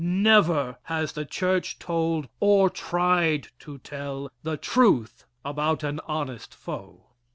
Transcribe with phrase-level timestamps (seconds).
[0.03, 7.05] Never has the church told, or tried to tell, the truth about an honest foe.